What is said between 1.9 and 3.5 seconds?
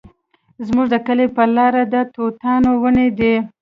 د توتانو ونې دي